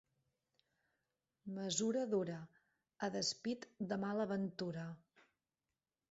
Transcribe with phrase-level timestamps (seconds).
[1.57, 2.37] Mesura dura,
[3.07, 4.87] a despit de mala ventura.